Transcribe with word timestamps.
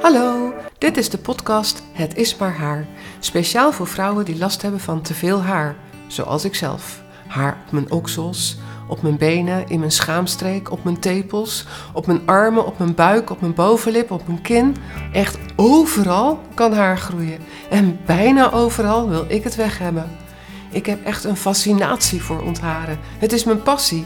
Hallo, 0.00 0.54
dit 0.78 0.96
is 0.96 1.10
de 1.10 1.18
podcast 1.18 1.82
Het 1.92 2.16
is 2.16 2.36
maar 2.36 2.56
haar. 2.56 2.86
Speciaal 3.18 3.72
voor 3.72 3.86
vrouwen 3.86 4.24
die 4.24 4.38
last 4.38 4.62
hebben 4.62 4.80
van 4.80 5.02
te 5.02 5.14
veel 5.14 5.42
haar, 5.42 5.76
zoals 6.06 6.44
ik 6.44 6.54
zelf. 6.54 7.02
Haar 7.28 7.56
op 7.66 7.72
mijn 7.72 7.90
oksels, 7.90 8.58
op 8.88 9.02
mijn 9.02 9.16
benen, 9.16 9.68
in 9.68 9.78
mijn 9.78 9.90
schaamstreek, 9.90 10.70
op 10.70 10.84
mijn 10.84 10.98
tepels, 10.98 11.66
op 11.92 12.06
mijn 12.06 12.26
armen, 12.26 12.66
op 12.66 12.78
mijn 12.78 12.94
buik, 12.94 13.30
op 13.30 13.40
mijn 13.40 13.54
bovenlip, 13.54 14.10
op 14.10 14.26
mijn 14.26 14.42
kin. 14.42 14.76
Echt 15.12 15.38
overal 15.56 16.40
kan 16.54 16.72
haar 16.72 16.98
groeien. 16.98 17.38
En 17.70 17.98
bijna 18.06 18.52
overal 18.52 19.08
wil 19.08 19.24
ik 19.28 19.44
het 19.44 19.54
weg 19.56 19.78
hebben. 19.78 20.16
Ik 20.70 20.86
heb 20.86 21.04
echt 21.04 21.24
een 21.24 21.36
fascinatie 21.36 22.22
voor 22.22 22.42
ontharen. 22.42 22.98
Het 23.18 23.32
is 23.32 23.44
mijn 23.44 23.62
passie. 23.62 24.04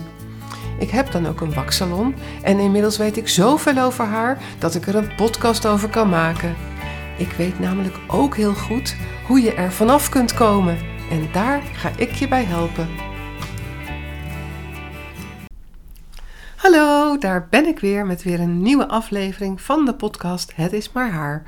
Ik 0.83 0.91
heb 0.91 1.12
dan 1.12 1.27
ook 1.27 1.41
een 1.41 1.55
waksalon 1.55 2.15
en 2.43 2.59
inmiddels 2.59 2.96
weet 2.96 3.17
ik 3.17 3.29
zoveel 3.29 3.79
over 3.79 4.05
haar 4.05 4.43
dat 4.59 4.75
ik 4.75 4.87
er 4.87 4.95
een 4.95 5.15
podcast 5.15 5.66
over 5.66 5.89
kan 5.89 6.09
maken. 6.09 6.55
Ik 7.19 7.33
weet 7.33 7.59
namelijk 7.59 7.97
ook 8.06 8.37
heel 8.37 8.55
goed 8.55 8.97
hoe 9.27 9.41
je 9.41 9.55
er 9.55 9.73
vanaf 9.73 10.09
kunt 10.09 10.34
komen 10.34 10.79
en 11.11 11.29
daar 11.33 11.62
ga 11.62 11.91
ik 11.97 12.11
je 12.11 12.29
bij 12.29 12.45
helpen. 12.45 12.89
Hallo, 16.56 17.19
daar 17.19 17.47
ben 17.51 17.67
ik 17.67 17.78
weer 17.78 18.06
met 18.06 18.23
weer 18.23 18.41
een 18.41 18.62
nieuwe 18.62 18.89
aflevering 18.89 19.61
van 19.61 19.84
de 19.84 19.95
podcast 19.95 20.53
Het 20.56 20.73
is 20.73 20.92
maar 20.92 21.11
haar. 21.11 21.42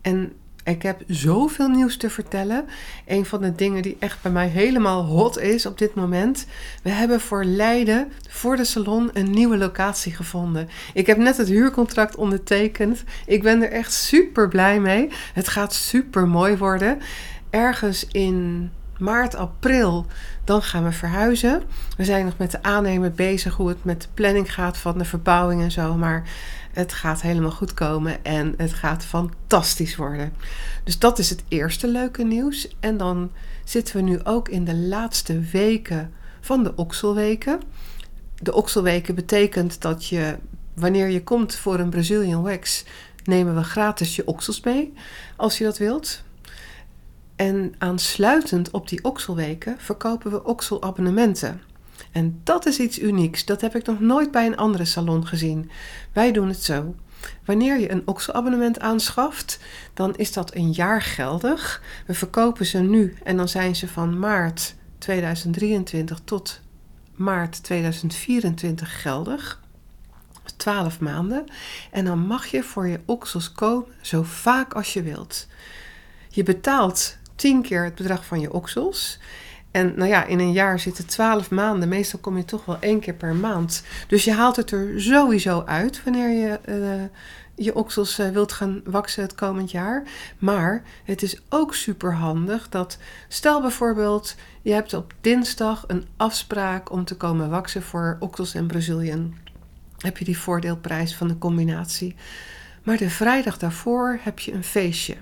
En 0.00 0.32
ik 0.64 0.82
heb 0.82 1.02
zoveel 1.06 1.68
nieuws 1.68 1.96
te 1.96 2.10
vertellen. 2.10 2.64
Een 3.06 3.26
van 3.26 3.40
de 3.40 3.54
dingen 3.54 3.82
die 3.82 3.96
echt 3.98 4.22
bij 4.22 4.32
mij 4.32 4.48
helemaal 4.48 5.04
hot 5.04 5.38
is 5.38 5.66
op 5.66 5.78
dit 5.78 5.94
moment. 5.94 6.46
We 6.82 6.90
hebben 6.90 7.20
voor 7.20 7.44
Leiden, 7.44 8.12
voor 8.28 8.56
de 8.56 8.64
salon, 8.64 9.10
een 9.12 9.30
nieuwe 9.30 9.56
locatie 9.56 10.12
gevonden. 10.12 10.68
Ik 10.94 11.06
heb 11.06 11.16
net 11.16 11.36
het 11.36 11.48
huurcontract 11.48 12.16
ondertekend. 12.16 13.04
Ik 13.26 13.42
ben 13.42 13.62
er 13.62 13.70
echt 13.70 13.92
super 13.92 14.48
blij 14.48 14.80
mee. 14.80 15.08
Het 15.34 15.48
gaat 15.48 15.74
super 15.74 16.28
mooi 16.28 16.56
worden. 16.56 16.98
Ergens 17.50 18.06
in 18.06 18.70
maart, 19.02 19.34
april, 19.34 20.06
dan 20.44 20.62
gaan 20.62 20.84
we 20.84 20.92
verhuizen. 20.92 21.62
We 21.96 22.04
zijn 22.04 22.24
nog 22.24 22.36
met 22.36 22.50
de 22.50 22.62
aannemer 22.62 23.12
bezig 23.12 23.54
hoe 23.54 23.68
het 23.68 23.84
met 23.84 24.02
de 24.02 24.08
planning 24.14 24.54
gaat 24.54 24.76
van 24.76 24.98
de 24.98 25.04
verbouwing 25.04 25.62
en 25.62 25.70
zo. 25.70 25.94
Maar 25.94 26.28
het 26.72 26.92
gaat 26.92 27.22
helemaal 27.22 27.50
goed 27.50 27.74
komen 27.74 28.24
en 28.24 28.54
het 28.56 28.72
gaat 28.72 29.04
fantastisch 29.04 29.96
worden. 29.96 30.32
Dus 30.84 30.98
dat 30.98 31.18
is 31.18 31.30
het 31.30 31.42
eerste 31.48 31.88
leuke 31.88 32.24
nieuws. 32.24 32.76
En 32.80 32.96
dan 32.96 33.30
zitten 33.64 33.96
we 33.96 34.02
nu 34.02 34.24
ook 34.24 34.48
in 34.48 34.64
de 34.64 34.76
laatste 34.76 35.40
weken 35.40 36.12
van 36.40 36.62
de 36.62 36.72
okselweken. 36.76 37.60
De 38.34 38.54
okselweken 38.54 39.14
betekent 39.14 39.80
dat 39.80 40.06
je, 40.06 40.36
wanneer 40.74 41.08
je 41.08 41.22
komt 41.22 41.54
voor 41.54 41.78
een 41.78 41.90
Brazilian 41.90 42.42
Wax, 42.42 42.84
nemen 43.24 43.54
we 43.54 43.62
gratis 43.62 44.16
je 44.16 44.26
oksels 44.26 44.60
mee, 44.60 44.92
als 45.36 45.58
je 45.58 45.64
dat 45.64 45.78
wilt. 45.78 46.22
En 47.42 47.74
aansluitend 47.78 48.70
op 48.70 48.88
die 48.88 49.04
okselweken 49.04 49.76
verkopen 49.78 50.30
we 50.30 50.44
okselabonnementen. 50.44 51.62
En 52.12 52.40
dat 52.44 52.66
is 52.66 52.78
iets 52.78 52.98
unieks. 52.98 53.44
Dat 53.44 53.60
heb 53.60 53.76
ik 53.76 53.86
nog 53.86 54.00
nooit 54.00 54.30
bij 54.30 54.46
een 54.46 54.56
andere 54.56 54.84
salon 54.84 55.26
gezien. 55.26 55.70
Wij 56.12 56.32
doen 56.32 56.48
het 56.48 56.62
zo. 56.62 56.94
Wanneer 57.44 57.78
je 57.78 57.90
een 57.90 58.02
okselabonnement 58.04 58.80
aanschaft, 58.80 59.58
dan 59.94 60.16
is 60.16 60.32
dat 60.32 60.54
een 60.54 60.72
jaar 60.72 61.02
geldig. 61.02 61.82
We 62.06 62.14
verkopen 62.14 62.66
ze 62.66 62.78
nu 62.78 63.16
en 63.24 63.36
dan 63.36 63.48
zijn 63.48 63.76
ze 63.76 63.88
van 63.88 64.18
maart 64.18 64.74
2023 64.98 66.20
tot 66.24 66.60
maart 67.14 67.62
2024 67.62 69.02
geldig. 69.02 69.60
12 70.56 71.00
maanden. 71.00 71.44
En 71.90 72.04
dan 72.04 72.18
mag 72.18 72.46
je 72.46 72.62
voor 72.62 72.88
je 72.88 73.00
oksels 73.04 73.52
komen 73.52 73.86
zo 74.00 74.22
vaak 74.22 74.74
als 74.74 74.92
je 74.92 75.02
wilt. 75.02 75.46
Je 76.28 76.42
betaalt 76.42 77.20
10 77.34 77.62
keer 77.62 77.84
het 77.84 77.94
bedrag 77.94 78.26
van 78.26 78.40
je 78.40 78.52
oksels. 78.52 79.18
En 79.72 79.92
nou 79.96 80.08
ja, 80.08 80.24
in 80.24 80.38
een 80.38 80.52
jaar 80.52 80.78
zitten 80.78 81.06
12 81.06 81.50
maanden. 81.50 81.88
Meestal 81.88 82.18
kom 82.18 82.36
je 82.36 82.44
toch 82.44 82.64
wel 82.64 82.76
één 82.80 83.00
keer 83.00 83.14
per 83.14 83.34
maand. 83.34 83.82
Dus 84.08 84.24
je 84.24 84.32
haalt 84.32 84.56
het 84.56 84.70
er 84.70 85.00
sowieso 85.00 85.62
uit 85.66 86.04
wanneer 86.04 86.28
je 86.28 86.60
uh, 86.68 87.02
je 87.54 87.74
oksels 87.74 88.18
uh, 88.18 88.28
wilt 88.28 88.52
gaan 88.52 88.80
waksen 88.84 89.22
het 89.22 89.34
komend 89.34 89.70
jaar. 89.70 90.02
Maar 90.38 90.82
het 91.04 91.22
is 91.22 91.40
ook 91.48 91.74
super 91.74 92.14
handig 92.14 92.68
dat, 92.68 92.98
stel 93.28 93.60
bijvoorbeeld, 93.60 94.34
je 94.62 94.72
hebt 94.72 94.94
op 94.94 95.14
dinsdag 95.20 95.84
een 95.86 96.06
afspraak 96.16 96.90
om 96.90 97.04
te 97.04 97.16
komen 97.16 97.50
waksen 97.50 97.82
voor 97.82 98.16
oksels 98.20 98.54
en 98.54 98.66
Brazilian. 98.66 99.34
Heb 99.98 100.18
je 100.18 100.24
die 100.24 100.38
voordeelprijs 100.38 101.14
van 101.14 101.28
de 101.28 101.38
combinatie. 101.38 102.14
Maar 102.82 102.96
de 102.96 103.10
vrijdag 103.10 103.58
daarvoor 103.58 104.18
heb 104.22 104.38
je 104.38 104.52
een 104.52 104.64
feestje 104.64 105.16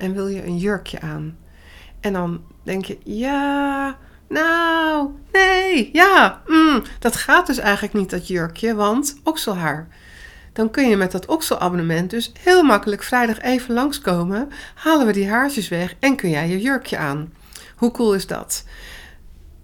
en 0.00 0.12
wil 0.12 0.28
je 0.28 0.44
een 0.44 0.58
jurkje 0.58 1.00
aan. 1.00 1.36
En 2.00 2.12
dan 2.12 2.42
denk 2.62 2.84
je, 2.84 2.98
ja, 3.04 3.96
nou, 4.28 5.10
nee, 5.32 5.90
ja, 5.92 6.42
mm, 6.46 6.82
dat 6.98 7.16
gaat 7.16 7.46
dus 7.46 7.58
eigenlijk 7.58 7.94
niet, 7.94 8.10
dat 8.10 8.26
jurkje, 8.26 8.74
want 8.74 9.20
okselhaar. 9.24 9.88
Dan 10.52 10.70
kun 10.70 10.88
je 10.88 10.96
met 10.96 11.12
dat 11.12 11.26
okselabonnement 11.26 12.10
dus 12.10 12.32
heel 12.40 12.62
makkelijk 12.62 13.02
vrijdag 13.02 13.40
even 13.40 13.74
langskomen, 13.74 14.48
halen 14.74 15.06
we 15.06 15.12
die 15.12 15.28
haartjes 15.28 15.68
weg 15.68 15.94
en 15.98 16.16
kun 16.16 16.30
jij 16.30 16.48
je 16.48 16.60
jurkje 16.60 16.96
aan. 16.98 17.32
Hoe 17.76 17.90
cool 17.90 18.14
is 18.14 18.26
dat? 18.26 18.64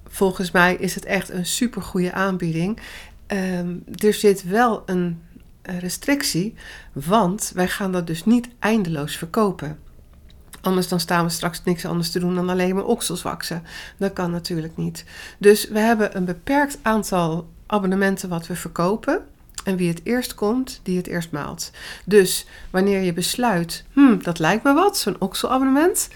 Volgens 0.09 0.51
mij 0.51 0.75
is 0.75 0.95
het 0.95 1.05
echt 1.05 1.29
een 1.29 1.47
super 1.47 1.83
goede 1.83 2.13
aanbieding. 2.13 2.79
Um, 3.27 3.85
er 3.99 4.15
zit 4.15 4.45
wel 4.45 4.83
een 4.87 5.23
restrictie, 5.63 6.55
want 6.93 7.53
wij 7.55 7.69
gaan 7.69 7.93
dat 7.93 8.07
dus 8.07 8.25
niet 8.25 8.49
eindeloos 8.59 9.17
verkopen. 9.17 9.79
Anders 10.67 10.89
dan 10.89 11.01
staan 11.01 11.25
we 11.25 11.31
straks 11.31 11.65
niks 11.65 11.85
anders 11.85 12.11
te 12.11 12.19
doen 12.19 12.35
dan 12.35 12.49
alleen 12.49 12.75
maar 12.75 12.85
oksels 12.85 13.23
waksen. 13.23 13.63
Dat 13.97 14.13
kan 14.13 14.31
natuurlijk 14.31 14.77
niet. 14.77 15.05
Dus 15.39 15.69
we 15.69 15.79
hebben 15.79 16.17
een 16.17 16.25
beperkt 16.25 16.79
aantal 16.83 17.49
abonnementen 17.67 18.29
wat 18.29 18.47
we 18.47 18.57
verkopen. 18.57 19.25
En 19.65 19.77
wie 19.77 19.89
het 19.89 20.01
eerst 20.05 20.35
komt, 20.35 20.81
die 20.83 20.97
het 20.97 21.07
eerst 21.07 21.31
maalt. 21.31 21.71
Dus 22.05 22.47
wanneer 22.71 23.01
je 23.01 23.13
besluit, 23.13 23.85
hmm, 23.93 24.23
dat 24.23 24.39
lijkt 24.39 24.65
me 24.65 24.75
wat, 24.75 24.99
zo'n 24.99 25.17
okselabonnement. 25.21 26.09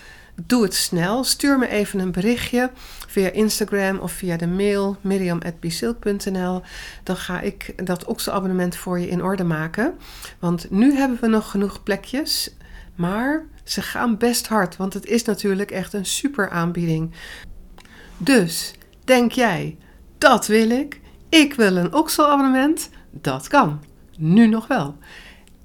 Doe 0.47 0.63
het 0.63 0.75
snel. 0.75 1.25
Stuur 1.25 1.59
me 1.59 1.69
even 1.69 1.99
een 1.99 2.13
berichtje 2.13 2.71
via 3.07 3.31
Instagram 3.31 3.99
of 3.99 4.13
via 4.13 4.37
de 4.37 4.47
mail 4.47 4.97
miriam.bisilk.nl. 5.01 6.63
Dan 7.03 7.17
ga 7.17 7.41
ik 7.41 7.87
dat 7.87 8.05
okselabonnement 8.05 8.77
voor 8.77 8.99
je 8.99 9.09
in 9.09 9.23
orde 9.23 9.45
maken. 9.45 9.95
Want 10.39 10.71
nu 10.71 10.95
hebben 10.95 11.19
we 11.21 11.27
nog 11.27 11.51
genoeg 11.51 11.83
plekjes. 11.83 12.55
Maar 12.95 13.45
ze 13.71 13.83
gaan 13.83 14.17
best 14.17 14.47
hard, 14.47 14.77
want 14.77 14.95
het 14.95 15.07
is 15.07 15.25
natuurlijk 15.25 15.71
echt 15.71 15.93
een 15.93 16.07
super 16.07 16.51
aanbieding. 16.51 17.11
Dus, 18.17 18.75
denk 19.05 19.33
jij, 19.33 19.77
dat 20.19 20.47
wil 20.47 20.71
ik? 20.71 21.01
Ik 21.29 21.55
wil 21.55 21.77
een 21.77 21.95
okselabonnement? 21.95 22.91
Dat 23.11 23.49
kan. 23.49 23.81
Nu 24.17 24.47
nog 24.47 24.67
wel. 24.67 24.97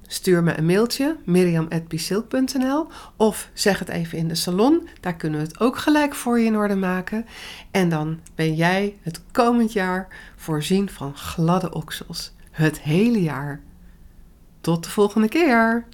Stuur 0.07 0.43
me 0.43 0.57
een 0.57 0.65
mailtje, 0.65 1.17
miriam.bisilk.nl 1.23 2.87
of 3.15 3.49
zeg 3.53 3.79
het 3.79 3.89
even 3.89 4.17
in 4.17 4.27
de 4.27 4.35
salon. 4.35 4.87
Daar 4.99 5.15
kunnen 5.15 5.39
we 5.39 5.45
het 5.45 5.59
ook 5.59 5.77
gelijk 5.77 6.15
voor 6.15 6.39
je 6.39 6.45
in 6.45 6.57
orde 6.57 6.75
maken. 6.75 7.25
En 7.71 7.89
dan 7.89 8.19
ben 8.35 8.55
jij 8.55 8.97
het 9.01 9.21
komend 9.31 9.73
jaar 9.73 10.07
voorzien 10.35 10.89
van 10.89 11.15
gladde 11.15 11.73
oksels. 11.73 12.33
Het 12.51 12.81
hele 12.81 13.21
jaar. 13.21 13.61
Tot 14.61 14.83
de 14.83 14.89
volgende 14.89 15.27
keer. 15.27 15.85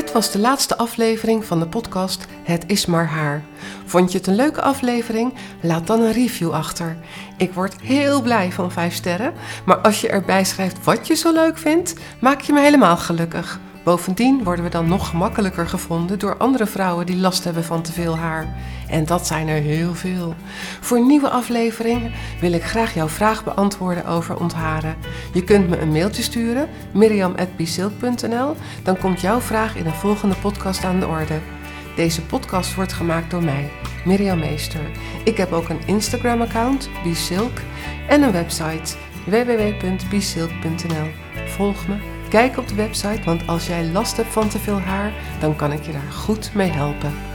Dit 0.00 0.12
was 0.12 0.32
de 0.32 0.38
laatste 0.38 0.76
aflevering 0.76 1.44
van 1.44 1.60
de 1.60 1.66
podcast 1.66 2.26
Het 2.42 2.64
is 2.66 2.86
maar 2.86 3.06
haar. 3.06 3.44
Vond 3.84 4.12
je 4.12 4.18
het 4.18 4.26
een 4.26 4.34
leuke 4.34 4.60
aflevering? 4.60 5.34
Laat 5.62 5.86
dan 5.86 6.00
een 6.00 6.12
review 6.12 6.50
achter. 6.50 6.96
Ik 7.36 7.52
word 7.52 7.80
heel 7.80 8.22
blij 8.22 8.52
van 8.52 8.72
5 8.72 8.94
sterren, 8.94 9.32
maar 9.64 9.76
als 9.76 10.00
je 10.00 10.08
erbij 10.08 10.44
schrijft 10.44 10.84
wat 10.84 11.06
je 11.06 11.14
zo 11.14 11.32
leuk 11.32 11.58
vindt, 11.58 11.94
maak 12.20 12.40
je 12.40 12.52
me 12.52 12.60
helemaal 12.60 12.96
gelukkig. 12.96 13.60
Bovendien 13.82 14.44
worden 14.44 14.64
we 14.64 14.70
dan 14.70 14.88
nog 14.88 15.08
gemakkelijker 15.08 15.68
gevonden 15.68 16.18
door 16.18 16.36
andere 16.36 16.66
vrouwen 16.66 17.06
die 17.06 17.16
last 17.16 17.44
hebben 17.44 17.64
van 17.64 17.82
te 17.82 17.92
veel 17.92 18.16
haar. 18.16 18.56
En 18.88 19.04
dat 19.04 19.26
zijn 19.26 19.48
er 19.48 19.60
heel 19.60 19.94
veel. 19.94 20.34
Voor 20.80 21.06
nieuwe 21.06 21.30
afleveringen 21.30 22.12
wil 22.40 22.52
ik 22.52 22.62
graag 22.62 22.94
jouw 22.94 23.08
vraag 23.08 23.44
beantwoorden 23.44 24.06
over 24.06 24.40
ontharen. 24.40 24.96
Je 25.32 25.44
kunt 25.44 25.68
me 25.68 25.78
een 25.78 25.92
mailtje 25.92 26.22
sturen, 26.22 26.68
miriam.bisilk.nl. 26.92 28.56
Dan 28.82 28.98
komt 28.98 29.20
jouw 29.20 29.40
vraag 29.40 29.76
in 29.76 29.86
een 29.86 29.92
volgende 29.92 30.34
podcast 30.34 30.84
aan 30.84 31.00
de 31.00 31.06
orde. 31.06 31.38
Deze 31.96 32.22
podcast 32.22 32.74
wordt 32.74 32.92
gemaakt 32.92 33.30
door 33.30 33.44
mij, 33.44 33.70
Miriam 34.04 34.38
Meester. 34.38 34.90
Ik 35.24 35.36
heb 35.36 35.52
ook 35.52 35.68
een 35.68 35.86
Instagram-account, 35.86 36.88
Bisilk, 37.02 37.58
en 38.08 38.22
een 38.22 38.32
website, 38.32 38.96
www.bisilk.nl. 39.24 41.08
Volg 41.46 41.88
me 41.88 42.19
Kijk 42.30 42.56
op 42.56 42.68
de 42.68 42.74
website, 42.74 43.22
want 43.24 43.46
als 43.46 43.66
jij 43.66 43.84
last 43.84 44.16
hebt 44.16 44.32
van 44.32 44.48
te 44.48 44.58
veel 44.58 44.80
haar, 44.80 45.12
dan 45.40 45.56
kan 45.56 45.72
ik 45.72 45.82
je 45.86 45.92
daar 45.92 46.12
goed 46.12 46.54
mee 46.54 46.70
helpen. 46.70 47.29